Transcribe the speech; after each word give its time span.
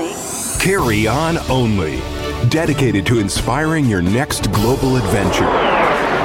only. 0.00 0.60
Carry 0.60 1.06
On 1.06 1.38
Only. 1.50 2.00
Dedicated 2.48 3.06
to 3.06 3.18
inspiring 3.18 3.86
your 3.86 4.02
next 4.02 4.50
global 4.52 4.96
adventure. 4.96 5.48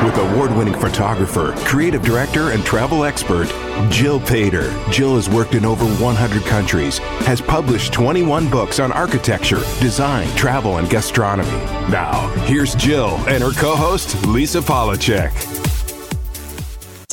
With 0.04 0.18
award 0.18 0.56
winning 0.56 0.74
photographer, 0.74 1.54
creative 1.60 2.02
director, 2.04 2.52
and 2.52 2.64
travel 2.66 3.06
expert, 3.06 3.48
Jill 3.90 4.20
Paider. 4.20 4.70
Jill 4.92 5.16
has 5.16 5.30
worked 5.30 5.56
in 5.56 5.66
over 5.66 5.86
100 5.86 6.44
countries, 6.44 6.98
has 7.26 7.40
published 7.42 7.94
21 7.94 8.50
books 8.50 8.80
on 8.80 8.92
architecture, 8.92 9.62
design, 9.80 10.28
travel, 10.36 10.78
and 10.78 10.90
gastronomy. 10.90 11.50
Now, 11.90 12.28
here's 12.46 12.76
Jill 12.76 13.16
and 13.28 13.42
her 13.42 13.52
co 13.52 13.76
host, 13.76 14.26
Lisa 14.28 14.60
Polacek. 14.60 15.65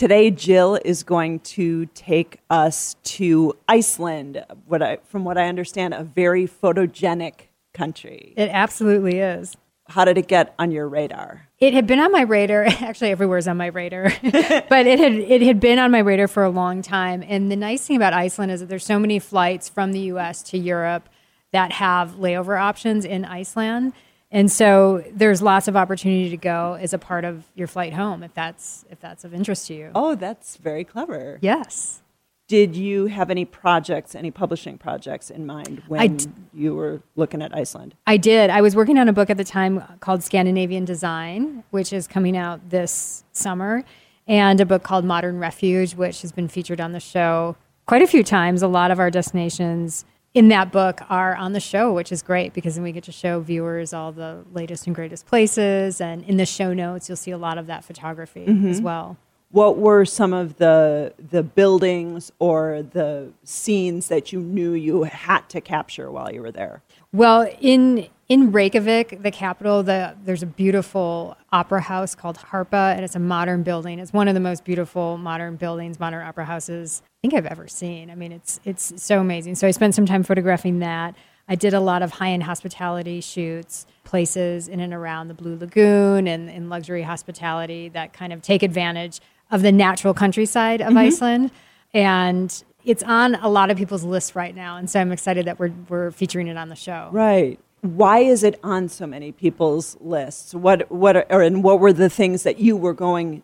Today, 0.03 0.33
Jill 0.33 0.81
is 0.85 1.05
going 1.05 1.39
to 1.55 1.87
take 1.95 2.41
us 2.51 2.97
to 3.05 3.57
Iceland, 3.69 4.45
what 4.67 4.83
I, 4.83 4.97
from 5.05 5.25
what 5.25 5.39
I 5.39 5.47
understand, 5.47 5.95
a 5.95 6.03
very 6.03 6.49
photogenic 6.49 7.35
country. 7.73 8.35
It 8.37 8.49
absolutely 8.49 9.21
is. 9.21 9.57
How 9.87 10.05
did 10.05 10.19
it 10.19 10.27
get 10.27 10.57
on 10.59 10.73
your 10.73 10.89
radar? 10.89 11.47
It 11.61 11.73
had 11.73 11.87
been 11.87 12.01
on 12.01 12.11
my 12.11 12.23
radar. 12.23 12.65
Actually, 12.67 13.13
everywhere's 13.13 13.47
on 13.47 13.57
my 13.57 13.67
radar, 13.67 14.13
but 14.23 14.89
it 14.89 14.99
had 14.99 15.13
it 15.13 15.41
had 15.41 15.61
been 15.61 15.79
on 15.79 15.93
my 15.93 16.01
radar 16.01 16.27
for 16.27 16.43
a 16.43 16.51
long 16.51 16.83
time. 16.83 17.23
And 17.25 17.49
the 17.49 17.55
nice 17.55 17.87
thing 17.87 17.95
about 17.95 18.13
Iceland 18.13 18.51
is 18.51 18.59
that 18.59 18.69
there's 18.69 18.85
so 18.85 18.99
many 18.99 19.21
flights 19.21 19.69
from 19.69 19.93
the 19.93 20.01
U.S. 20.01 20.43
to 20.51 20.59
Europe 20.59 21.09
that 21.53 21.71
have 21.71 22.17
layover 22.17 22.61
options 22.61 23.05
in 23.05 23.25
Iceland, 23.25 23.93
and 24.33 24.51
so 24.51 25.05
there's 25.13 25.41
lots 25.43 25.69
of 25.69 25.77
opportunity 25.77 26.31
to 26.31 26.37
go 26.37 26.77
as 26.81 26.93
a 26.93 26.99
part 26.99 27.25
of 27.25 27.45
your 27.55 27.69
flight 27.69 27.93
home 27.93 28.23
if 28.25 28.35
that's 28.35 28.85
if 28.91 28.99
that's 28.99 29.25
of 29.25 29.33
interest 29.33 29.69
to 29.69 29.75
you. 29.75 29.91
Oh, 29.95 30.15
that's 30.17 30.57
very 30.57 30.83
clever. 30.83 31.39
Yes. 31.41 32.01
Did 32.49 32.77
you 32.77 33.07
have 33.07 33.31
any 33.31 33.45
projects, 33.47 34.15
any 34.15 34.31
publishing 34.31 34.77
projects 34.77 35.31
in 35.31 35.47
mind 35.47 35.83
when 35.87 36.17
d- 36.17 36.27
you 36.53 36.75
were 36.75 37.01
looking 37.17 37.41
at 37.41 37.55
Iceland? 37.57 37.95
I 38.07 38.17
did. 38.19 38.51
I 38.51 38.61
was 38.61 38.75
working 38.77 38.99
on 38.99 39.09
a 39.09 39.13
book 39.13 39.31
at 39.31 39.37
the 39.39 39.45
time 39.45 39.83
called 40.01 40.23
Scandinavian 40.23 40.85
Design, 40.85 41.63
which 41.71 41.93
is 41.95 42.07
coming 42.07 42.37
out 42.37 42.69
this 42.69 43.25
summer, 43.33 43.85
and 44.27 44.61
a 44.61 44.67
book 44.67 44.83
called 44.83 45.05
Modern 45.05 45.39
Refuge, 45.39 45.95
which 45.95 46.21
has 46.23 46.33
been 46.33 46.49
featured 46.49 46.79
on 46.81 46.93
the 46.93 47.01
show 47.01 47.57
quite 47.87 48.03
a 48.03 48.07
few 48.07 48.23
times. 48.23 48.61
A 48.63 48.69
lot 48.69 48.91
of 48.91 48.99
our 48.99 49.11
destinations 49.11 50.05
in 50.35 50.49
that 50.49 50.73
book 50.73 51.03
are 51.11 51.37
on 51.37 51.53
the 51.53 51.61
show, 51.61 51.93
which 51.93 52.11
is 52.11 52.23
great 52.23 52.55
because 52.55 52.75
then 52.75 52.85
we 52.85 52.93
get 52.93 53.05
to 53.05 53.13
show 53.13 53.41
viewers 53.41 53.93
all 53.93 54.13
the 54.13 54.45
latest 54.53 54.87
and 54.87 54.95
greatest 54.95 55.27
places. 55.27 56.01
And 56.01 56.25
in 56.25 56.37
the 56.37 56.47
show 56.47 56.73
notes, 56.73 57.09
you'll 57.09 57.17
see 57.17 57.31
a 57.31 57.39
lot 57.39 57.59
of 57.59 57.67
that 57.67 57.85
photography 57.85 58.45
as 58.45 58.49
mm-hmm. 58.49 58.83
well. 58.83 59.17
What 59.51 59.77
were 59.77 60.07
some 60.07 60.33
of 60.33 60.57
the 60.57 61.13
the 61.19 61.43
buildings 61.43 62.33
or 62.39 62.83
the 62.83 63.33
scenes 63.45 64.09
that 64.09 64.33
you 64.33 64.41
knew 64.41 64.73
you 64.73 65.03
had 65.03 65.47
to 65.51 65.61
capture 65.61 66.11
while 66.11 66.33
you 66.33 66.41
were 66.41 66.51
there? 66.51 66.81
Well, 67.13 67.47
in 67.61 68.09
in 68.31 68.51
Reykjavik, 68.51 69.23
the 69.23 69.31
capital, 69.31 69.83
the, 69.83 70.17
there's 70.25 70.43
a 70.43 70.47
beautiful 70.47 71.37
opera 71.53 71.83
house 71.83 72.15
called 72.15 72.39
Harpa, 72.39 72.95
and 72.95 73.05
it's 73.05 73.15
a 73.15 73.19
modern 73.19 73.63
building. 73.63 73.99
It's 73.99 74.15
one 74.15 74.27
of 74.27 74.33
the 74.33 74.41
most 74.41 74.65
beautiful 74.65 75.19
modern 75.19 75.57
buildings, 75.57 76.01
modern 76.01 76.27
opera 76.27 76.47
houses 76.47 77.03
think 77.23 77.35
I've 77.35 77.47
ever 77.47 77.69
seen. 77.69 78.11
I 78.11 78.17
mean, 78.17 78.33
it's 78.33 78.59
it's 78.65 79.01
so 79.01 79.21
amazing. 79.21 79.55
So 79.55 79.69
I 79.69 79.71
spent 79.71 79.95
some 79.95 80.07
time 80.07 80.25
photographing 80.25 80.81
that. 80.81 81.15
I 81.49 81.55
did 81.55 81.73
a 81.73 81.79
lot 81.79 82.03
of 82.03 82.11
high 82.11 82.31
end 82.31 82.43
hospitality 82.43 83.21
shoots, 83.21 83.87
places 84.03 84.67
in 84.67 84.81
and 84.81 84.93
around 84.93 85.29
the 85.29 85.35
Blue 85.35 85.57
Lagoon 85.57 86.27
and 86.27 86.51
in 86.51 86.69
luxury 86.69 87.03
hospitality 87.03 87.89
that 87.91 88.13
kind 88.13 88.33
of 88.33 88.43
take 88.43 88.65
advantage 88.65 89.21
of 89.53 89.63
the 89.63 89.71
natural 89.71 90.15
countryside 90.15 90.81
of 90.81 90.89
mm-hmm. 90.89 90.99
Iceland. 90.99 91.51
And 91.95 92.65
it's 92.85 93.05
on 93.05 93.37
a 93.37 93.49
lot 93.49 93.71
of 93.71 93.77
people's 93.77 94.03
lists 94.03 94.35
right 94.35 94.55
now. 94.55 94.77
And 94.77 94.91
so 94.91 95.01
I'm 95.01 95.13
excited 95.13 95.47
that 95.47 95.61
we're, 95.61 95.73
we're 95.89 96.11
featuring 96.11 96.49
it 96.49 96.57
on 96.57 96.71
the 96.71 96.77
show. 96.77 97.09
Right. 97.13 97.61
Why 97.83 98.19
is 98.19 98.43
it 98.43 98.59
on 98.65 98.89
so 98.89 99.07
many 99.07 99.31
people's 99.31 99.97
lists? 100.01 100.55
What 100.55 100.91
what 100.91 101.17
are, 101.17 101.27
or, 101.31 101.43
and 101.43 101.63
what 101.63 101.79
were 101.79 101.93
the 101.93 102.11
things 102.11 102.43
that 102.43 102.59
you 102.59 102.77
were 102.77 102.95
going 102.95 103.43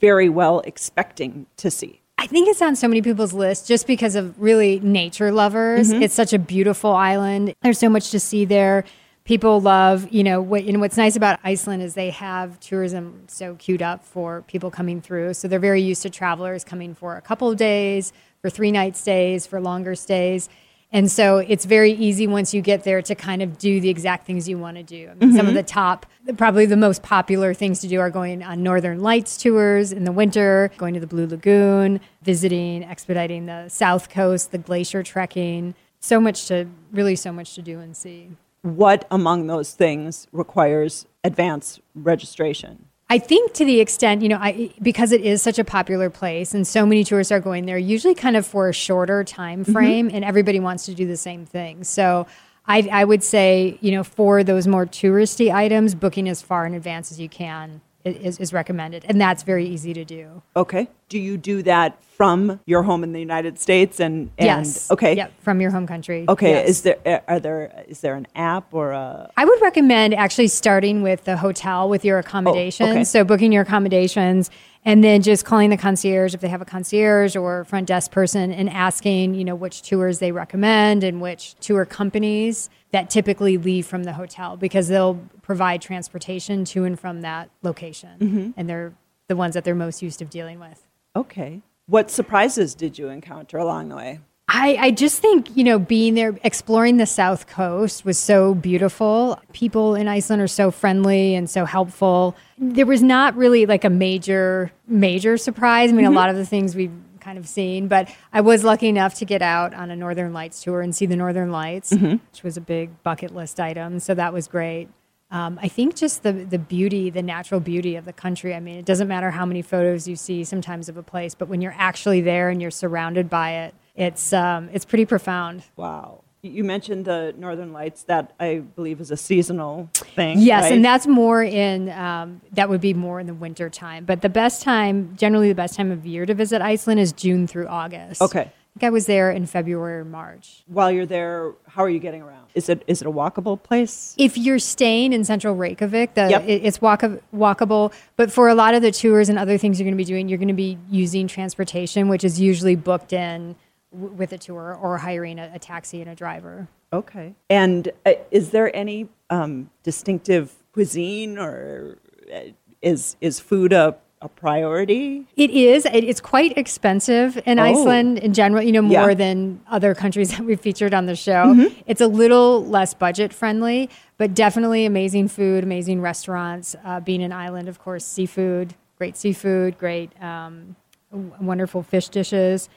very 0.00 0.28
well 0.28 0.60
expecting 0.60 1.46
to 1.58 1.70
see? 1.70 2.00
I 2.20 2.26
think 2.26 2.50
it's 2.50 2.60
on 2.60 2.76
so 2.76 2.86
many 2.86 3.00
people's 3.00 3.32
lists 3.32 3.66
just 3.66 3.86
because 3.86 4.14
of 4.14 4.38
really 4.38 4.78
nature 4.80 5.32
lovers. 5.32 5.90
Mm-hmm. 5.90 6.02
It's 6.02 6.12
such 6.12 6.34
a 6.34 6.38
beautiful 6.38 6.92
island. 6.92 7.54
There's 7.62 7.78
so 7.78 7.88
much 7.88 8.10
to 8.10 8.20
see 8.20 8.44
there. 8.44 8.84
People 9.24 9.58
love, 9.62 10.06
you 10.12 10.22
know, 10.22 10.42
what, 10.42 10.64
and 10.64 10.82
what's 10.82 10.98
nice 10.98 11.16
about 11.16 11.40
Iceland 11.42 11.82
is 11.82 11.94
they 11.94 12.10
have 12.10 12.60
tourism 12.60 13.24
so 13.28 13.54
queued 13.54 13.80
up 13.80 14.04
for 14.04 14.42
people 14.48 14.70
coming 14.70 15.00
through. 15.00 15.32
So 15.32 15.48
they're 15.48 15.58
very 15.58 15.80
used 15.80 16.02
to 16.02 16.10
travelers 16.10 16.62
coming 16.62 16.94
for 16.94 17.16
a 17.16 17.22
couple 17.22 17.50
of 17.50 17.56
days, 17.56 18.12
for 18.42 18.50
three 18.50 18.70
night 18.70 18.98
stays, 18.98 19.46
for 19.46 19.58
longer 19.58 19.94
stays. 19.94 20.50
And 20.92 21.10
so 21.10 21.38
it's 21.38 21.64
very 21.64 21.92
easy 21.92 22.26
once 22.26 22.52
you 22.52 22.60
get 22.60 22.82
there 22.82 23.00
to 23.00 23.14
kind 23.14 23.42
of 23.42 23.58
do 23.58 23.80
the 23.80 23.88
exact 23.88 24.26
things 24.26 24.48
you 24.48 24.58
want 24.58 24.76
to 24.76 24.82
do. 24.82 25.08
I 25.08 25.14
mean, 25.14 25.32
Some 25.32 25.46
of 25.46 25.46
mm-hmm. 25.46 25.54
the 25.54 25.62
top, 25.62 26.04
probably 26.36 26.66
the 26.66 26.76
most 26.76 27.02
popular 27.02 27.54
things 27.54 27.80
to 27.80 27.88
do 27.88 28.00
are 28.00 28.10
going 28.10 28.42
on 28.42 28.64
Northern 28.64 29.00
Lights 29.00 29.36
tours 29.36 29.92
in 29.92 30.02
the 30.04 30.10
winter, 30.10 30.72
going 30.78 30.94
to 30.94 31.00
the 31.00 31.06
Blue 31.06 31.28
Lagoon, 31.28 32.00
visiting, 32.22 32.82
expediting 32.82 33.46
the 33.46 33.68
South 33.68 34.08
Coast, 34.08 34.50
the 34.50 34.58
glacier 34.58 35.04
trekking. 35.04 35.74
So 36.00 36.18
much 36.18 36.46
to, 36.46 36.66
really 36.90 37.14
so 37.14 37.32
much 37.32 37.54
to 37.54 37.62
do 37.62 37.78
and 37.78 37.96
see. 37.96 38.30
What 38.62 39.06
among 39.10 39.46
those 39.46 39.72
things 39.72 40.26
requires 40.32 41.06
advance 41.22 41.78
registration? 41.94 42.86
I 43.10 43.18
think 43.18 43.54
to 43.54 43.64
the 43.64 43.80
extent, 43.80 44.22
you 44.22 44.28
know, 44.28 44.38
I, 44.40 44.70
because 44.80 45.10
it 45.10 45.20
is 45.22 45.42
such 45.42 45.58
a 45.58 45.64
popular 45.64 46.08
place 46.10 46.54
and 46.54 46.64
so 46.64 46.86
many 46.86 47.02
tourists 47.02 47.32
are 47.32 47.40
going 47.40 47.66
there, 47.66 47.76
usually 47.76 48.14
kind 48.14 48.36
of 48.36 48.46
for 48.46 48.68
a 48.68 48.72
shorter 48.72 49.24
time 49.24 49.64
mm-hmm. 49.64 49.72
frame, 49.72 50.10
and 50.12 50.24
everybody 50.24 50.60
wants 50.60 50.86
to 50.86 50.94
do 50.94 51.06
the 51.06 51.16
same 51.16 51.44
thing. 51.44 51.82
So 51.82 52.28
I, 52.66 52.88
I 52.90 53.04
would 53.04 53.24
say, 53.24 53.76
you 53.80 53.90
know, 53.90 54.04
for 54.04 54.44
those 54.44 54.68
more 54.68 54.86
touristy 54.86 55.52
items, 55.52 55.96
booking 55.96 56.28
as 56.28 56.40
far 56.40 56.64
in 56.66 56.74
advance 56.74 57.10
as 57.10 57.18
you 57.18 57.28
can 57.28 57.80
is, 58.04 58.38
is 58.38 58.52
recommended, 58.52 59.04
and 59.06 59.20
that's 59.20 59.42
very 59.42 59.66
easy 59.66 59.92
to 59.94 60.04
do. 60.04 60.42
Okay. 60.56 60.88
Do 61.08 61.18
you 61.18 61.36
do 61.36 61.62
that 61.62 62.02
from 62.04 62.60
your 62.66 62.82
home 62.82 63.02
in 63.02 63.12
the 63.12 63.20
United 63.20 63.58
States? 63.58 64.00
And, 64.00 64.30
and 64.38 64.46
yes. 64.46 64.90
Okay. 64.90 65.14
Yep. 65.16 65.32
From 65.42 65.60
your 65.60 65.70
home 65.70 65.86
country. 65.86 66.24
Okay. 66.28 66.50
Yes. 66.50 66.68
Is 66.68 66.82
there 66.82 67.24
are 67.28 67.40
there 67.40 67.84
is 67.88 68.00
there 68.00 68.14
an 68.14 68.26
app 68.34 68.72
or 68.72 68.92
a 68.92 69.30
I 69.36 69.44
would 69.44 69.60
recommend 69.60 70.14
actually 70.14 70.48
starting 70.48 71.02
with 71.02 71.24
the 71.24 71.36
hotel 71.36 71.88
with 71.88 72.04
your 72.04 72.16
oh, 72.16 72.20
accommodations. 72.20 72.90
okay. 72.90 73.04
So 73.04 73.24
booking 73.24 73.52
your 73.52 73.62
accommodations 73.62 74.50
and 74.84 75.04
then 75.04 75.22
just 75.22 75.44
calling 75.44 75.70
the 75.70 75.76
concierge 75.76 76.34
if 76.34 76.40
they 76.40 76.48
have 76.48 76.62
a 76.62 76.66
concierge 76.66 77.36
or 77.36 77.64
front 77.64 77.86
desk 77.86 78.10
person 78.10 78.52
and 78.52 78.70
asking, 78.70 79.34
you 79.34 79.44
know, 79.44 79.54
which 79.54 79.82
tours 79.82 80.18
they 80.18 80.32
recommend 80.32 81.04
and 81.04 81.20
which 81.20 81.54
tour 81.60 81.84
companies 81.84 82.70
that 82.92 83.10
typically 83.10 83.58
leave 83.58 83.86
from 83.86 84.04
the 84.04 84.14
hotel 84.14 84.56
because 84.56 84.88
they'll 84.88 85.20
provide 85.42 85.82
transportation 85.82 86.64
to 86.64 86.84
and 86.84 86.98
from 86.98 87.20
that 87.20 87.50
location. 87.62 88.18
Mm-hmm. 88.18 88.50
And 88.56 88.68
they're 88.68 88.94
the 89.28 89.36
ones 89.36 89.54
that 89.54 89.64
they're 89.64 89.74
most 89.74 90.02
used 90.02 90.18
to 90.20 90.24
dealing 90.24 90.58
with. 90.58 90.86
Okay. 91.14 91.60
What 91.86 92.10
surprises 92.10 92.74
did 92.74 92.98
you 92.98 93.08
encounter 93.08 93.58
along 93.58 93.88
the 93.90 93.96
way? 93.96 94.20
I, 94.52 94.76
I 94.80 94.90
just 94.90 95.20
think, 95.22 95.56
you 95.56 95.62
know, 95.62 95.78
being 95.78 96.14
there, 96.14 96.36
exploring 96.42 96.96
the 96.96 97.06
South 97.06 97.46
Coast 97.46 98.04
was 98.04 98.18
so 98.18 98.52
beautiful. 98.52 99.40
People 99.52 99.94
in 99.94 100.08
Iceland 100.08 100.42
are 100.42 100.48
so 100.48 100.72
friendly 100.72 101.36
and 101.36 101.48
so 101.48 101.64
helpful. 101.64 102.36
There 102.58 102.84
was 102.84 103.00
not 103.00 103.36
really 103.36 103.64
like 103.64 103.84
a 103.84 103.90
major, 103.90 104.72
major 104.88 105.36
surprise. 105.36 105.90
I 105.90 105.92
mean, 105.92 106.04
a 106.04 106.10
lot 106.10 106.30
of 106.30 106.36
the 106.36 106.44
things 106.44 106.74
we've 106.74 106.90
kind 107.20 107.38
of 107.38 107.46
seen, 107.46 107.86
but 107.86 108.08
I 108.32 108.40
was 108.40 108.64
lucky 108.64 108.88
enough 108.88 109.14
to 109.16 109.24
get 109.24 109.40
out 109.40 109.72
on 109.72 109.88
a 109.88 109.94
Northern 109.94 110.32
Lights 110.32 110.64
tour 110.64 110.80
and 110.80 110.96
see 110.96 111.06
the 111.06 111.16
Northern 111.16 111.52
Lights, 111.52 111.92
which 111.92 112.42
was 112.42 112.56
a 112.56 112.60
big 112.60 113.04
bucket 113.04 113.32
list 113.32 113.60
item. 113.60 114.00
So 114.00 114.14
that 114.14 114.32
was 114.32 114.48
great. 114.48 114.88
Um, 115.30 115.60
I 115.62 115.68
think 115.68 115.94
just 115.94 116.24
the 116.24 116.32
the 116.32 116.58
beauty, 116.58 117.08
the 117.08 117.22
natural 117.22 117.60
beauty 117.60 117.94
of 117.94 118.04
the 118.04 118.12
country. 118.12 118.52
I 118.52 118.58
mean, 118.58 118.78
it 118.78 118.84
doesn't 118.84 119.06
matter 119.06 119.30
how 119.30 119.46
many 119.46 119.62
photos 119.62 120.08
you 120.08 120.16
see 120.16 120.42
sometimes 120.42 120.88
of 120.88 120.96
a 120.96 121.04
place, 121.04 121.36
but 121.36 121.46
when 121.46 121.60
you're 121.60 121.76
actually 121.78 122.20
there 122.20 122.48
and 122.48 122.60
you're 122.60 122.72
surrounded 122.72 123.30
by 123.30 123.52
it, 123.52 123.74
it's 124.00 124.32
um, 124.32 124.70
it's 124.72 124.84
pretty 124.84 125.04
profound. 125.04 125.62
Wow. 125.76 126.22
You 126.42 126.64
mentioned 126.64 127.04
the 127.04 127.34
Northern 127.36 127.72
Lights. 127.74 128.04
That 128.04 128.32
I 128.40 128.60
believe 128.74 128.98
is 129.00 129.10
a 129.10 129.16
seasonal 129.16 129.90
thing. 129.92 130.38
Yes, 130.38 130.62
right? 130.64 130.72
and 130.72 130.84
that's 130.84 131.06
more 131.06 131.42
in 131.42 131.90
um, 131.90 132.40
that 132.52 132.70
would 132.70 132.80
be 132.80 132.94
more 132.94 133.20
in 133.20 133.26
the 133.26 133.34
winter 133.34 133.68
time. 133.68 134.06
But 134.06 134.22
the 134.22 134.30
best 134.30 134.62
time, 134.62 135.14
generally, 135.16 135.48
the 135.50 135.54
best 135.54 135.76
time 135.76 135.90
of 135.92 136.06
year 136.06 136.24
to 136.24 136.32
visit 136.32 136.62
Iceland 136.62 136.98
is 136.98 137.12
June 137.12 137.46
through 137.46 137.66
August. 137.68 138.22
Okay. 138.22 138.40
I 138.70 138.78
think 138.78 138.84
I 138.84 138.90
was 138.90 139.06
there 139.06 139.32
in 139.32 139.46
February 139.46 139.98
or 139.98 140.04
March. 140.04 140.62
While 140.68 140.92
you're 140.92 141.04
there, 141.04 141.52
how 141.66 141.82
are 141.82 141.90
you 141.90 141.98
getting 141.98 142.22
around? 142.22 142.46
Is 142.54 142.68
it 142.70 142.84
is 142.86 143.02
it 143.02 143.06
a 143.06 143.10
walkable 143.10 143.62
place? 143.62 144.14
If 144.16 144.38
you're 144.38 144.60
staying 144.60 145.12
in 145.12 145.24
central 145.24 145.54
Reykjavik, 145.56 146.14
the, 146.14 146.30
Yep. 146.30 146.44
it, 146.48 146.62
it's 146.64 146.80
walk- 146.80 147.02
walkable. 147.34 147.92
But 148.16 148.32
for 148.32 148.48
a 148.48 148.54
lot 148.54 148.74
of 148.74 148.80
the 148.80 148.92
tours 148.92 149.28
and 149.28 149.38
other 149.38 149.58
things 149.58 149.78
you're 149.78 149.84
going 149.84 149.98
to 149.98 150.02
be 150.02 150.04
doing, 150.04 150.28
you're 150.28 150.38
going 150.38 150.48
to 150.48 150.54
be 150.54 150.78
using 150.88 151.26
transportation, 151.26 152.08
which 152.08 152.24
is 152.24 152.40
usually 152.40 152.76
booked 152.76 153.12
in 153.12 153.56
w- 153.92 154.12
with 154.14 154.32
a 154.32 154.38
tour 154.38 154.74
or 154.80 154.98
hiring 154.98 155.38
a, 155.38 155.50
a 155.54 155.58
taxi 155.58 156.00
and 156.00 156.10
a 156.10 156.14
driver. 156.14 156.68
Okay. 156.92 157.34
And 157.48 157.90
uh, 158.04 158.12
is 158.30 158.50
there 158.50 158.74
any 158.74 159.08
um, 159.30 159.70
distinctive 159.82 160.52
cuisine, 160.72 161.38
or 161.38 161.98
uh, 162.34 162.38
is 162.82 163.16
is 163.20 163.38
food 163.40 163.72
a 163.72 163.96
a 164.22 164.28
priority? 164.28 165.26
It 165.36 165.50
is. 165.50 165.86
It, 165.86 166.04
it's 166.04 166.20
quite 166.20 166.58
expensive 166.58 167.40
in 167.46 167.58
Oh. 167.58 167.62
Iceland 167.62 168.18
in 168.18 168.34
general, 168.34 168.62
you 168.62 168.72
know, 168.72 168.82
more 168.82 169.08
Yeah. 169.10 169.14
than 169.14 169.60
other 169.70 169.94
countries 169.94 170.30
that 170.36 170.44
we've 170.44 170.60
featured 170.60 170.92
on 170.92 171.06
the 171.06 171.16
show. 171.16 171.70
It's 171.86 172.02
a 172.02 172.06
little 172.06 172.62
less 172.66 172.92
budget 172.92 173.32
friendly, 173.32 173.88
but 174.18 174.34
definitely 174.34 174.84
amazing 174.84 175.28
food, 175.28 175.64
amazing 175.64 176.02
restaurants. 176.02 176.76
Uh, 176.84 177.00
being 177.00 177.22
an 177.22 177.32
island, 177.32 177.66
of 177.68 177.78
course, 177.78 178.04
seafood, 178.04 178.74
great 178.98 179.16
seafood, 179.16 179.78
great, 179.78 180.10
um, 180.22 180.76
w- 181.10 181.32
wonderful 181.40 181.82
fish 181.82 182.08
dishes. 182.10 182.68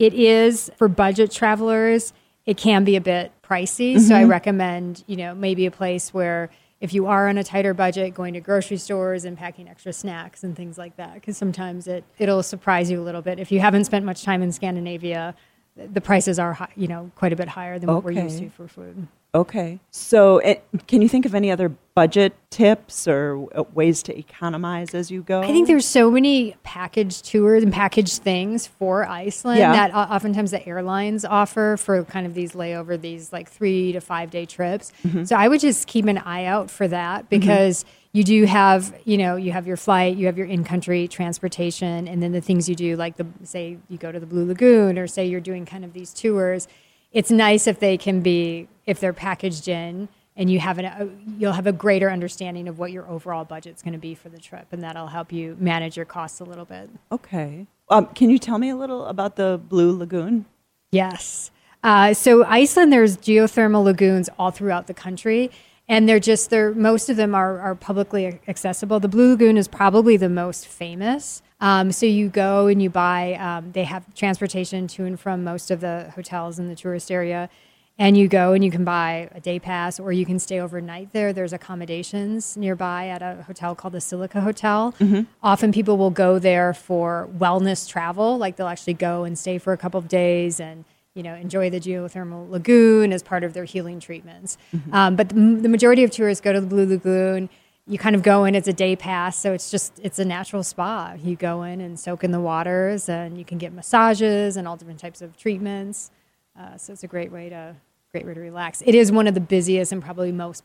It 0.00 0.14
is 0.14 0.70
for 0.78 0.88
budget 0.88 1.30
travelers, 1.30 2.14
it 2.46 2.56
can 2.56 2.84
be 2.84 2.96
a 2.96 3.02
bit 3.02 3.32
pricey. 3.42 4.00
So 4.00 4.14
I 4.14 4.22
mm-hmm. 4.22 4.30
recommend, 4.30 5.04
you 5.06 5.16
know, 5.16 5.34
maybe 5.34 5.66
a 5.66 5.70
place 5.70 6.14
where 6.14 6.48
if 6.80 6.94
you 6.94 7.06
are 7.06 7.28
on 7.28 7.36
a 7.36 7.44
tighter 7.44 7.74
budget, 7.74 8.14
going 8.14 8.32
to 8.32 8.40
grocery 8.40 8.78
stores 8.78 9.26
and 9.26 9.36
packing 9.36 9.68
extra 9.68 9.92
snacks 9.92 10.42
and 10.42 10.56
things 10.56 10.78
like 10.78 10.96
that, 10.96 11.12
because 11.12 11.36
sometimes 11.36 11.86
it, 11.86 12.02
it'll 12.18 12.42
surprise 12.42 12.90
you 12.90 12.98
a 12.98 13.04
little 13.04 13.20
bit. 13.20 13.38
If 13.38 13.52
you 13.52 13.60
haven't 13.60 13.84
spent 13.84 14.06
much 14.06 14.22
time 14.22 14.40
in 14.40 14.52
Scandinavia, 14.52 15.34
the 15.76 16.00
prices 16.00 16.38
are, 16.38 16.54
high, 16.54 16.72
you 16.76 16.88
know, 16.88 17.10
quite 17.14 17.34
a 17.34 17.36
bit 17.36 17.48
higher 17.48 17.78
than 17.78 17.92
what 17.92 18.02
we're 18.02 18.12
used 18.12 18.38
to 18.38 18.48
for 18.48 18.66
food. 18.66 19.06
Okay. 19.34 19.78
So, 19.90 20.38
it, 20.38 20.64
can 20.88 21.02
you 21.02 21.08
think 21.08 21.24
of 21.24 21.34
any 21.34 21.50
other 21.50 21.68
budget 21.94 22.34
tips 22.50 23.06
or 23.06 23.46
uh, 23.54 23.62
ways 23.74 24.02
to 24.04 24.18
economize 24.18 24.94
as 24.94 25.10
you 25.10 25.22
go? 25.22 25.40
I 25.42 25.46
think 25.48 25.68
there's 25.68 25.86
so 25.86 26.10
many 26.10 26.56
package 26.62 27.22
tours 27.22 27.62
and 27.62 27.72
packaged 27.72 28.22
things 28.22 28.66
for 28.66 29.06
Iceland 29.06 29.58
Yeah. 29.58 29.72
that 29.72 29.94
oftentimes 29.94 30.50
the 30.50 30.66
airlines 30.66 31.24
offer 31.24 31.76
for 31.76 32.04
kind 32.04 32.26
of 32.26 32.34
these 32.34 32.52
layover, 32.52 33.00
these 33.00 33.32
like 33.32 33.48
three 33.48 33.92
to 33.92 34.00
five 34.00 34.30
day 34.30 34.46
trips. 34.46 34.92
Mm-hmm. 35.06 35.24
So 35.24 35.36
I 35.36 35.46
would 35.46 35.60
just 35.60 35.86
keep 35.86 36.06
an 36.06 36.18
eye 36.18 36.46
out 36.46 36.70
for 36.70 36.88
that 36.88 37.28
because 37.28 37.84
you 38.12 38.24
do 38.24 38.44
have, 38.46 38.92
you 39.04 39.18
know, 39.18 39.36
you 39.36 39.52
have 39.52 39.66
your 39.66 39.76
flight, 39.76 40.16
you 40.16 40.26
have 40.26 40.36
your 40.38 40.46
in 40.46 40.64
country 40.64 41.06
transportation, 41.06 42.08
and 42.08 42.20
then 42.22 42.32
the 42.32 42.40
things 42.40 42.68
you 42.68 42.74
do, 42.74 42.96
like 42.96 43.16
the 43.16 43.26
say 43.44 43.78
you 43.88 43.98
go 43.98 44.10
to 44.10 44.18
the 44.18 44.26
Blue 44.26 44.46
Lagoon 44.46 44.98
or 44.98 45.06
say 45.06 45.26
you're 45.26 45.40
doing 45.40 45.64
kind 45.66 45.84
of 45.84 45.92
these 45.92 46.12
tours. 46.12 46.66
It's 47.12 47.30
nice 47.30 47.66
if 47.66 47.80
they 47.80 47.96
can 47.96 48.20
be, 48.20 48.68
if 48.86 49.00
they're 49.00 49.12
packaged 49.12 49.68
in 49.68 50.08
and 50.36 50.50
you 50.50 50.60
have 50.60 50.78
an, 50.78 50.84
a, 50.84 51.08
you'll 51.38 51.52
have 51.52 51.66
a 51.66 51.72
greater 51.72 52.10
understanding 52.10 52.68
of 52.68 52.78
what 52.78 52.92
your 52.92 53.08
overall 53.08 53.44
budget's 53.44 53.82
going 53.82 53.92
to 53.92 53.98
be 53.98 54.14
for 54.14 54.28
the 54.28 54.38
trip, 54.38 54.66
and 54.70 54.82
that'll 54.82 55.08
help 55.08 55.32
you 55.32 55.56
manage 55.58 55.96
your 55.96 56.06
costs 56.06 56.40
a 56.40 56.44
little 56.44 56.64
bit. 56.64 56.88
Okay. 57.10 57.66
Um, 57.90 58.06
can 58.06 58.30
you 58.30 58.38
tell 58.38 58.58
me 58.58 58.70
a 58.70 58.76
little 58.76 59.06
about 59.06 59.36
the 59.36 59.60
Blue 59.68 59.96
Lagoon? 59.96 60.46
Yes. 60.92 61.50
Uh, 61.82 62.14
so 62.14 62.44
Iceland, 62.44 62.92
there's 62.92 63.16
geothermal 63.16 63.84
lagoons 63.84 64.28
all 64.38 64.50
throughout 64.50 64.86
the 64.86 64.94
country, 64.94 65.50
and 65.88 66.08
they're 66.08 66.20
just 66.20 66.50
they're 66.50 66.72
most 66.74 67.10
of 67.10 67.16
them 67.16 67.34
are, 67.34 67.58
are 67.58 67.74
publicly 67.74 68.40
accessible. 68.46 69.00
The 69.00 69.08
Blue 69.08 69.30
Lagoon 69.30 69.56
is 69.56 69.66
probably 69.66 70.16
the 70.16 70.28
most 70.28 70.66
famous. 70.66 71.42
Um, 71.60 71.92
so 71.92 72.06
you 72.06 72.28
go 72.28 72.66
and 72.68 72.82
you 72.82 72.90
buy. 72.90 73.34
Um, 73.34 73.72
they 73.72 73.84
have 73.84 74.12
transportation 74.14 74.86
to 74.88 75.04
and 75.04 75.18
from 75.20 75.44
most 75.44 75.70
of 75.70 75.80
the 75.80 76.10
hotels 76.14 76.58
in 76.58 76.68
the 76.68 76.74
tourist 76.76 77.10
area, 77.10 77.50
and 77.98 78.16
you 78.16 78.28
go 78.28 78.54
and 78.54 78.64
you 78.64 78.70
can 78.70 78.82
buy 78.84 79.28
a 79.34 79.40
day 79.40 79.58
pass, 79.58 80.00
or 80.00 80.10
you 80.10 80.24
can 80.24 80.38
stay 80.38 80.58
overnight 80.58 81.12
there. 81.12 81.32
There's 81.34 81.52
accommodations 81.52 82.56
nearby 82.56 83.08
at 83.08 83.20
a 83.20 83.42
hotel 83.42 83.74
called 83.74 83.92
the 83.92 84.00
Silica 84.00 84.40
Hotel. 84.40 84.94
Often 85.42 85.72
people 85.72 85.98
will 85.98 86.10
go 86.10 86.38
there 86.38 86.72
for 86.72 87.28
wellness 87.36 87.86
travel, 87.88 88.38
like 88.38 88.56
they'll 88.56 88.66
actually 88.68 88.94
go 88.94 89.24
and 89.24 89.38
stay 89.38 89.58
for 89.58 89.74
a 89.74 89.76
couple 89.76 89.98
of 89.98 90.08
days 90.08 90.60
and 90.60 90.84
you 91.14 91.22
know 91.22 91.34
enjoy 91.34 91.68
the 91.68 91.80
geothermal 91.80 92.48
lagoon 92.48 93.12
as 93.12 93.22
part 93.22 93.44
of 93.44 93.52
their 93.52 93.64
healing 93.64 94.00
treatments. 94.00 94.56
Um, 94.92 95.16
but 95.16 95.28
the, 95.28 95.34
the 95.34 95.68
majority 95.68 96.02
of 96.04 96.10
tourists 96.10 96.40
go 96.40 96.54
to 96.54 96.60
the 96.60 96.66
Blue 96.66 96.86
Lagoon. 96.86 97.50
You 97.90 97.98
kind 97.98 98.14
of 98.14 98.22
go 98.22 98.44
in; 98.44 98.54
it's 98.54 98.68
a 98.68 98.72
day 98.72 98.94
pass, 98.94 99.36
so 99.36 99.52
it's 99.52 99.68
just 99.68 99.98
it's 100.00 100.20
a 100.20 100.24
natural 100.24 100.62
spa. 100.62 101.14
You 101.20 101.34
go 101.34 101.64
in 101.64 101.80
and 101.80 101.98
soak 101.98 102.22
in 102.22 102.30
the 102.30 102.38
waters, 102.40 103.08
and 103.08 103.36
you 103.36 103.44
can 103.44 103.58
get 103.58 103.72
massages 103.72 104.56
and 104.56 104.68
all 104.68 104.76
different 104.76 105.00
types 105.00 105.20
of 105.20 105.36
treatments. 105.36 106.12
Uh, 106.56 106.76
so 106.76 106.92
it's 106.92 107.02
a 107.02 107.08
great 107.08 107.32
way 107.32 107.48
to 107.48 107.74
great 108.12 108.24
way 108.24 108.34
to 108.34 108.40
relax. 108.40 108.80
It 108.86 108.94
is 108.94 109.10
one 109.10 109.26
of 109.26 109.34
the 109.34 109.40
busiest 109.40 109.90
and 109.90 110.00
probably 110.00 110.30
most 110.30 110.62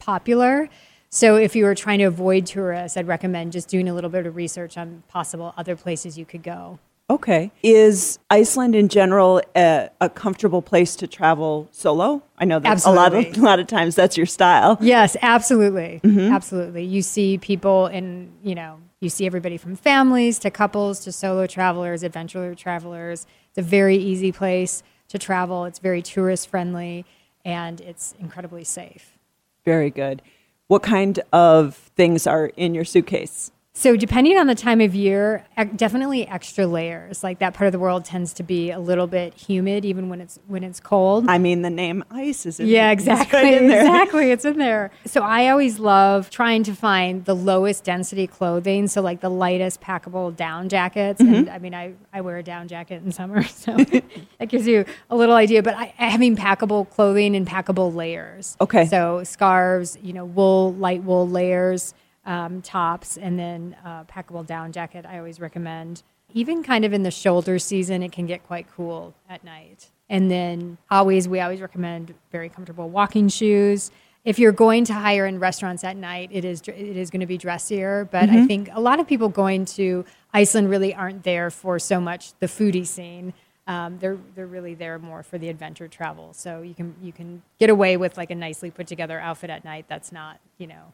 popular. 0.00 0.68
So 1.10 1.36
if 1.36 1.54
you 1.54 1.64
were 1.64 1.76
trying 1.76 2.00
to 2.00 2.06
avoid 2.06 2.44
tourists, 2.44 2.96
I'd 2.96 3.06
recommend 3.06 3.52
just 3.52 3.68
doing 3.68 3.88
a 3.88 3.94
little 3.94 4.10
bit 4.10 4.26
of 4.26 4.34
research 4.34 4.76
on 4.76 5.04
possible 5.06 5.54
other 5.56 5.76
places 5.76 6.18
you 6.18 6.24
could 6.24 6.42
go. 6.42 6.80
Okay. 7.10 7.52
Is 7.62 8.18
Iceland 8.30 8.74
in 8.74 8.88
general 8.88 9.42
a, 9.54 9.90
a 10.00 10.08
comfortable 10.08 10.62
place 10.62 10.96
to 10.96 11.06
travel 11.06 11.68
solo? 11.70 12.22
I 12.38 12.46
know 12.46 12.58
that 12.60 12.84
a 12.86 12.90
lot 12.90 13.14
of 13.14 13.24
a 13.36 13.40
lot 13.40 13.60
of 13.60 13.66
times 13.66 13.94
that's 13.94 14.16
your 14.16 14.26
style. 14.26 14.78
Yes, 14.80 15.14
absolutely. 15.20 16.00
Mm-hmm. 16.02 16.32
Absolutely. 16.32 16.84
You 16.84 17.02
see 17.02 17.36
people 17.36 17.88
in, 17.88 18.32
you 18.42 18.54
know, 18.54 18.80
you 19.00 19.10
see 19.10 19.26
everybody 19.26 19.58
from 19.58 19.76
families 19.76 20.38
to 20.40 20.50
couples 20.50 21.00
to 21.00 21.12
solo 21.12 21.46
travelers, 21.46 22.02
adventure 22.02 22.54
travelers. 22.54 23.26
It's 23.50 23.58
a 23.58 23.62
very 23.62 23.96
easy 23.96 24.32
place 24.32 24.82
to 25.08 25.18
travel. 25.18 25.66
It's 25.66 25.78
very 25.78 26.00
tourist 26.00 26.48
friendly 26.48 27.04
and 27.44 27.82
it's 27.82 28.14
incredibly 28.18 28.64
safe. 28.64 29.18
Very 29.66 29.90
good. 29.90 30.22
What 30.68 30.82
kind 30.82 31.20
of 31.32 31.76
things 31.96 32.26
are 32.26 32.46
in 32.56 32.74
your 32.74 32.86
suitcase? 32.86 33.50
So, 33.76 33.96
depending 33.96 34.38
on 34.38 34.46
the 34.46 34.54
time 34.54 34.80
of 34.80 34.94
year, 34.94 35.44
definitely 35.74 36.28
extra 36.28 36.64
layers. 36.64 37.24
Like 37.24 37.40
that 37.40 37.54
part 37.54 37.66
of 37.66 37.72
the 37.72 37.80
world 37.80 38.04
tends 38.04 38.32
to 38.34 38.44
be 38.44 38.70
a 38.70 38.78
little 38.78 39.08
bit 39.08 39.34
humid, 39.34 39.84
even 39.84 40.08
when 40.08 40.20
it's 40.20 40.38
when 40.46 40.62
it's 40.62 40.78
cold. 40.78 41.26
I 41.28 41.38
mean, 41.38 41.62
the 41.62 41.70
name 41.70 42.04
ice 42.08 42.46
is 42.46 42.60
in 42.60 42.68
Yeah, 42.68 42.92
it's 42.92 43.02
exactly. 43.02 43.42
right 43.42 43.54
in 43.54 43.68
there. 43.68 43.84
Exactly. 44.04 44.30
It's 44.30 44.44
in 44.44 44.58
there. 44.58 44.92
So 45.06 45.22
I 45.22 45.48
always 45.48 45.80
love 45.80 46.30
trying 46.30 46.62
to 46.64 46.74
find 46.74 47.24
the 47.24 47.34
lowest 47.34 47.82
density 47.84 48.26
clothing. 48.28 48.86
So 48.86 49.02
like 49.02 49.20
the 49.20 49.28
lightest 49.28 49.80
packable 49.80 50.34
down 50.34 50.68
jackets. 50.68 51.20
Mm-hmm. 51.20 51.34
And 51.34 51.50
I 51.50 51.58
mean, 51.58 51.74
I, 51.74 51.94
I 52.12 52.20
wear 52.20 52.38
a 52.38 52.42
down 52.42 52.68
jacket 52.68 53.02
in 53.04 53.10
summer. 53.12 53.42
So 53.54 53.76
that 54.38 54.48
gives 54.48 54.66
you 54.66 54.84
a 55.10 55.16
little 55.16 55.34
idea. 55.34 55.62
But 55.62 55.74
I, 55.74 55.94
having 55.96 56.36
packable 56.36 56.88
clothing 56.90 57.34
and 57.34 57.46
packable 57.46 57.94
layers. 57.94 58.56
Okay. 58.60 58.86
So 58.86 59.24
scarves, 59.24 59.96
you 60.02 60.12
know, 60.12 60.24
wool, 60.24 60.74
light 60.74 61.02
wool 61.02 61.28
layers, 61.28 61.94
um, 62.26 62.62
tops, 62.62 63.16
and 63.16 63.38
then 63.38 63.76
uh, 63.84 64.04
packable 64.04 64.46
down 64.46 64.72
jacket. 64.72 65.04
I 65.06 65.18
always 65.18 65.40
recommend. 65.40 66.02
Even 66.32 66.62
kind 66.62 66.84
of 66.84 66.92
in 66.92 67.02
the 67.04 67.10
shoulder 67.10 67.58
season, 67.58 68.02
it 68.02 68.10
can 68.10 68.26
get 68.26 68.44
quite 68.46 68.66
cool 68.74 69.14
at 69.28 69.44
night. 69.44 69.90
And 70.08 70.30
then 70.30 70.78
always, 70.90 71.28
we 71.28 71.40
always 71.40 71.60
recommend 71.60 72.14
very 72.32 72.48
comfortable 72.48 72.88
walking 72.88 73.28
shoes. 73.28 73.90
If 74.24 74.38
you're 74.38 74.52
going 74.52 74.84
to 74.86 74.94
hire 74.94 75.26
in 75.26 75.38
restaurants 75.38 75.84
at 75.84 75.96
night, 75.96 76.30
it 76.32 76.44
is 76.44 76.62
it 76.62 76.76
is 76.76 77.10
going 77.10 77.20
to 77.20 77.26
be 77.26 77.36
dressier. 77.36 78.08
But 78.10 78.30
I 78.30 78.46
think 78.46 78.70
a 78.72 78.80
lot 78.80 78.98
of 78.98 79.06
people 79.06 79.28
going 79.28 79.66
to 79.66 80.04
Iceland 80.32 80.70
really 80.70 80.94
aren't 80.94 81.24
there 81.24 81.50
for 81.50 81.78
so 81.78 82.00
much 82.00 82.32
the 82.40 82.46
foodie 82.46 82.86
scene. 82.86 83.34
Um, 83.66 83.98
they're 83.98 84.18
they're 84.34 84.46
really 84.46 84.74
there 84.74 84.98
more 84.98 85.22
for 85.22 85.36
the 85.36 85.48
adventure 85.50 85.88
travel. 85.88 86.32
So 86.32 86.62
you 86.62 86.74
can 86.74 86.94
you 87.02 87.12
can 87.12 87.42
get 87.58 87.68
away 87.68 87.96
with 87.98 88.16
like 88.16 88.30
a 88.30 88.34
nicely 88.34 88.70
put 88.70 88.86
together 88.86 89.20
outfit 89.20 89.50
at 89.50 89.64
night. 89.64 89.86
That's 89.88 90.10
not 90.10 90.40
you 90.56 90.66
know 90.66 90.92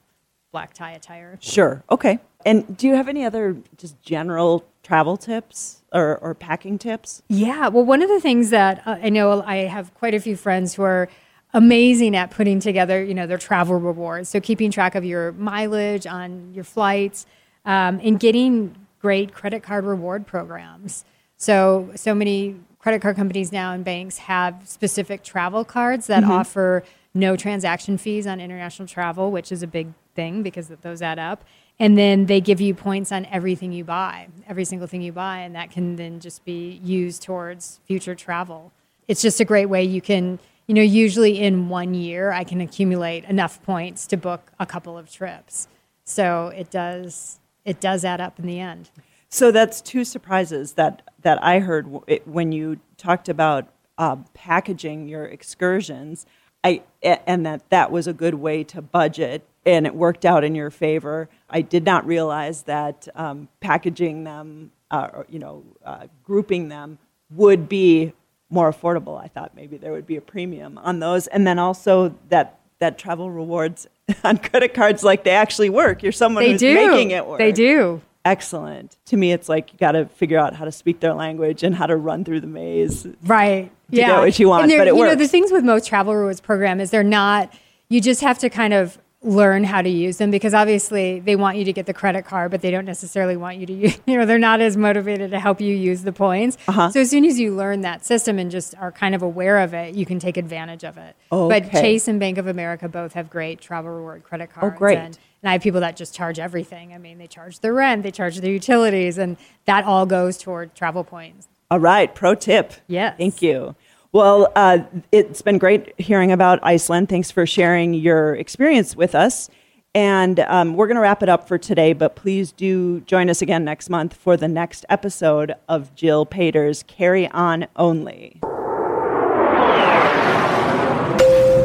black 0.52 0.75
tie 0.75 0.92
attire. 0.92 1.38
Sure. 1.40 1.83
Okay. 1.90 2.19
And 2.45 2.76
do 2.76 2.87
you 2.87 2.95
have 2.95 3.09
any 3.09 3.25
other 3.25 3.57
just 3.76 4.00
general 4.02 4.64
travel 4.83 5.16
tips 5.16 5.83
or, 5.92 6.19
or 6.19 6.35
packing 6.35 6.78
tips? 6.78 7.23
Yeah. 7.28 7.69
Well, 7.69 7.85
one 7.85 8.02
of 8.02 8.09
the 8.09 8.21
things 8.21 8.50
that 8.50 8.83
uh, 8.87 8.99
I 9.02 9.11
know 9.11 9.42
I 9.42 9.57
have 9.66 9.95
quite 9.95 10.14
a 10.14 10.21
few 10.21 10.37
friends 10.37 10.75
who 10.75 10.83
are 10.83 11.09
amazing 11.52 12.16
at 12.16 12.30
putting 12.30 12.61
together, 12.61 13.02
you 13.02 13.14
know, 13.14 13.26
their 13.26 13.38
travel 13.38 13.78
rewards. 13.78 14.28
So 14.28 14.40
keeping 14.40 14.71
track 14.71 14.95
of 14.95 15.04
your 15.04 15.33
mileage 15.33 16.07
on 16.07 16.52
your 16.54 16.64
flights 16.64 17.26
um, 17.64 18.00
and 18.02 18.19
getting 18.19 18.75
great 19.00 19.35
credit 19.35 19.62
card 19.62 19.85
reward 19.85 20.26
programs. 20.26 21.04
So, 21.37 21.90
so 21.95 22.14
many 22.14 22.57
credit 22.78 23.02
card 23.02 23.16
companies 23.16 23.52
now 23.52 23.73
and 23.73 23.85
banks 23.85 24.19
have 24.19 24.62
specific 24.64 25.23
travel 25.23 25.64
cards 25.64 26.07
that 26.07 26.25
offer 26.25 26.83
no 27.14 27.37
transaction 27.37 27.99
fees 27.99 28.26
on 28.26 28.40
international 28.40 28.87
travel, 28.87 29.30
which 29.30 29.50
is 29.50 29.62
a 29.62 29.66
big 29.66 29.92
thing 30.14 30.43
because 30.43 30.69
those 30.69 31.02
add 31.02 31.19
up. 31.19 31.45
And 31.79 31.97
then 31.97 32.26
they 32.26 32.40
give 32.40 32.61
you 32.61 32.75
points 32.75 33.11
on 33.11 33.25
everything 33.26 33.73
you 33.73 33.85
buy, 33.85 34.29
every 34.47 34.64
single 34.64 34.87
thing 34.87 35.00
you 35.00 35.12
buy, 35.12 35.38
and 35.38 35.55
that 35.55 35.71
can 35.71 35.97
then 35.97 36.21
just 36.21 36.45
be 36.45 36.81
used 36.85 37.23
towards 37.23 37.81
future 37.87 38.14
travel. 38.14 38.73
It's 39.09 39.23
just 39.23 39.40
a 39.40 39.45
great 39.45 39.67
way 39.67 39.83
you 39.85 40.02
can, 40.02 40.38
you 40.67 40.75
know, 40.75 40.83
usually 40.83 41.40
in 41.40 41.69
one 41.69 41.95
year, 41.95 42.33
I 42.33 42.45
can 42.45 42.61
accumulate 42.61 43.25
enough 43.25 43.62
points 43.62 44.07
to 44.09 44.17
book 44.17 44.52
a 44.61 44.67
couple 44.67 44.99
of 44.99 45.11
trips. 45.11 45.69
So 46.05 46.49
it 46.49 46.71
does, 46.71 47.40
it 47.64 47.81
does 47.81 48.05
add 48.05 48.21
up 48.21 48.38
in 48.38 48.47
the 48.47 48.61
end. 48.61 48.90
So 49.31 49.52
that's 49.52 49.81
two 49.81 50.05
surprises 50.05 50.73
that 50.73 51.02
that 51.23 51.43
I 51.43 51.61
heard 51.61 51.87
when 52.25 52.50
you 52.50 52.81
talked 52.97 53.29
about 53.29 53.69
uh, 53.97 54.17
packaging 54.35 55.07
your 55.07 55.25
excursions. 55.25 56.26
I 56.64 56.83
and 57.00 57.47
that 57.47 57.71
that 57.71 57.93
was 57.93 58.09
a 58.09 58.12
good 58.12 58.35
way 58.35 58.64
to 58.64 58.83
budget, 58.83 59.47
and 59.67 59.87
it 59.87 59.95
worked 59.95 60.25
out 60.25 60.45
in 60.45 60.55
your 60.55 60.71
favor. 60.71 61.29
I 61.49 61.61
did 61.62 61.85
not 61.85 62.07
realize 62.07 62.62
that 62.62 63.09
um, 63.14 63.49
packaging 63.61 64.25
them, 64.25 64.73
uh, 64.90 65.09
or, 65.12 65.26
you 65.29 65.38
know, 65.38 65.62
uh, 65.85 66.07
grouping 66.25 66.69
them 66.69 66.99
would 67.31 67.69
be 67.69 68.12
more 68.49 68.73
affordable. 68.73 69.23
I 69.23 69.29
thought 69.29 69.55
maybe 69.55 69.76
there 69.76 69.93
would 69.93 70.07
be 70.07 70.17
a 70.17 70.21
premium 70.21 70.79
on 70.79 70.99
those, 71.00 71.26
and 71.29 71.47
then 71.47 71.59
also 71.59 72.14
that 72.31 72.59
that 72.81 72.97
travel 72.99 73.31
rewards 73.31 73.87
on 74.25 74.38
credit 74.38 74.73
cards 74.75 75.02
like 75.05 75.23
they 75.25 75.31
actually 75.31 75.69
work. 75.71 76.02
You're 76.02 76.12
someone 76.12 76.43
They 76.45 76.52
who's 76.52 76.61
do. 76.61 76.75
making 76.75 77.11
it 77.11 77.26
work. 77.26 77.38
They 77.38 77.52
do. 77.52 78.00
excellent. 78.25 78.97
To 79.07 79.17
me, 79.19 79.33
it's 79.33 79.49
like 79.49 79.73
you 79.73 79.79
got 79.79 79.93
to 79.93 80.07
figure 80.07 80.38
out 80.38 80.55
how 80.57 80.64
to 80.64 80.73
speak 80.73 81.00
their 81.00 81.12
language 81.14 81.62
and 81.62 81.75
how 81.75 81.87
to 81.87 81.97
run 81.97 82.25
through 82.25 82.40
the 82.40 82.47
maze. 82.47 83.07
Right. 83.23 83.71
To 83.90 83.97
yeah. 83.97 84.07
get 84.09 84.19
what 84.21 84.38
you 84.38 84.49
want, 84.49 84.69
but 84.71 84.87
it 84.87 84.95
you 84.95 84.97
works. 84.97 85.11
know, 85.11 85.14
the 85.17 85.29
things 85.29 85.52
with 85.52 85.62
most 85.64 85.87
travel 85.87 86.14
rewards 86.17 86.40
program 86.40 86.81
is 86.81 86.90
they're 86.90 87.02
not. 87.05 87.52
You 87.88 88.00
just 88.00 88.21
have 88.23 88.38
to 88.38 88.49
kind 88.50 88.73
of 88.73 88.99
learn 89.23 89.65
how 89.65 89.83
to 89.83 89.89
use 89.89 90.17
them 90.17 90.31
because 90.31 90.55
obviously 90.55 91.21
they 91.21 91.37
want 91.37 91.59
you 91.59 91.65
to 91.65 91.73
get 91.73 91.85
the 91.85 91.93
credit 91.93 92.25
card, 92.25 92.50
but 92.50 92.62
they 92.62 92.71
don't 92.71 92.87
necessarily 92.87 93.37
want 93.37 93.59
you 93.59 93.67
to 93.67 93.73
use, 93.73 93.99
you 94.07 94.17
know, 94.17 94.25
they're 94.25 94.39
not 94.39 94.61
as 94.61 94.77
motivated 94.77 95.31
to 95.31 95.39
help 95.39 95.61
you 95.61 95.75
use 95.75 96.03
the 96.03 96.12
points. 96.12 96.57
Uh-huh. 96.67 96.91
So 96.91 97.00
as 97.00 97.11
soon 97.11 97.27
as 97.27 97.39
you 97.39 97.55
learn 97.55 97.83
that 97.83 98.05
system 98.05 98.39
and 98.39 98.50
just 98.50 98.75
are 98.77 98.91
kind 98.91 99.15
of 99.15 99.23
aware 99.23 99.59
of 99.59 99.75
it, 99.75 99.95
you 99.95 100.07
can 100.07 100.19
take 100.19 100.39
advantage 100.39 100.85
of 100.85 100.97
it. 100.97 101.17
Okay. 101.31 101.61
But 101.61 101.71
Chase 101.73 102.09
and 102.09 102.19
Bank 102.19 102.39
of 102.39 102.47
America 102.47 102.89
both 102.89 103.12
have 103.12 103.29
great 103.29 103.61
travel 103.61 103.91
reward 103.91 104.25
credit 104.25 104.53
cards. 104.53 104.75
Oh, 104.75 104.79
great. 104.79 104.97
And, 104.99 105.19
and 105.43 105.50
I 105.50 105.53
have 105.53 105.62
people 105.62 105.81
that 105.81 105.97
just 105.97 106.15
charge 106.15 106.39
everything. 106.39 106.95
I 106.95 106.99
mean, 106.99 107.19
they 107.19 107.27
charge 107.27 107.61
the 107.61 107.73
rent, 107.73 108.03
they 108.03 108.11
charge 108.11 108.39
the 108.39 108.50
utilities, 108.50 109.19
and 109.19 109.37
that 109.67 109.85
all 109.85 110.07
goes 110.07 110.39
toward 110.39 110.75
travel 110.75 111.05
points. 111.05 111.49
All 111.71 111.79
right, 111.79 112.12
pro 112.12 112.35
tip. 112.35 112.73
Yeah. 112.89 113.15
Thank 113.17 113.43
you. 113.43 113.77
Well, 114.12 114.50
uh, 114.57 114.81
it's 115.12 115.40
been 115.40 115.59
great 115.59 115.99
hearing 116.00 116.33
about 116.33 116.59
Iceland. 116.62 117.09
Thanks 117.09 117.31
for 117.31 117.47
sharing 117.47 117.95
your 117.95 118.35
experience 118.35 118.97
with 118.97 119.14
us. 119.14 119.49
And 119.95 120.40
um, 120.40 120.75
we're 120.75 120.87
going 120.87 120.97
to 120.97 121.00
wrap 121.00 121.23
it 121.23 121.29
up 121.29 121.49
for 121.49 121.59
today, 121.59 121.93
but 121.93 122.14
please 122.14 122.52
do 122.52 123.00
join 123.00 123.29
us 123.29 123.43
again 123.43 123.64
next 123.64 123.90
month 123.90 124.14
for 124.14 124.37
the 124.37 124.49
next 124.49 124.85
episode 124.88 125.55
of 125.69 125.95
Jill 125.95 126.26
Paider's 126.26 126.83
Carry 126.85 127.29
On 127.29 127.67
Only. 127.76 128.38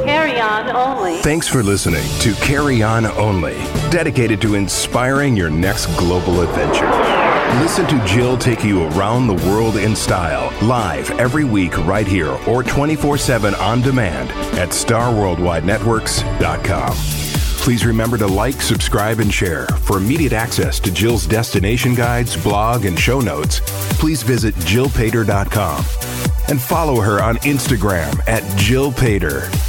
Carry 0.05 0.39
on 0.39 0.75
only. 0.75 1.17
Thanks 1.19 1.47
for 1.47 1.61
listening 1.61 2.05
to 2.19 2.33
Carry 2.35 2.81
On 2.81 3.05
Only, 3.05 3.55
dedicated 3.91 4.41
to 4.41 4.55
inspiring 4.55 5.37
your 5.37 5.51
next 5.51 5.85
global 5.97 6.41
adventure. 6.41 7.24
Listen 7.61 7.85
to 7.87 8.05
Jill 8.05 8.37
take 8.37 8.63
you 8.63 8.83
around 8.89 9.27
the 9.27 9.49
world 9.49 9.77
in 9.77 9.95
style, 9.95 10.51
live 10.65 11.09
every 11.11 11.45
week 11.45 11.77
right 11.85 12.07
here 12.07 12.31
or 12.47 12.63
24 12.63 13.17
7 13.17 13.55
on 13.55 13.81
demand 13.81 14.29
at 14.57 14.69
starworldwidenetworks.com. 14.69 16.95
Please 17.65 17.85
remember 17.85 18.17
to 18.19 18.27
like, 18.27 18.61
subscribe, 18.61 19.19
and 19.19 19.33
share. 19.33 19.65
For 19.65 19.97
immediate 19.97 20.33
access 20.33 20.79
to 20.81 20.91
Jill's 20.91 21.25
destination 21.25 21.95
guides, 21.95 22.37
blog, 22.37 22.85
and 22.85 22.99
show 22.99 23.19
notes, 23.19 23.59
please 23.97 24.21
visit 24.21 24.53
jillpaider.com 24.55 25.83
and 26.47 26.61
follow 26.61 27.01
her 27.01 27.23
on 27.23 27.37
Instagram 27.37 28.21
at 28.27 28.43
Jill 28.55 28.91
Paider. 28.91 29.64